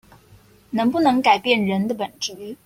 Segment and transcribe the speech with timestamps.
[0.71, 2.55] 能不能改變人的本質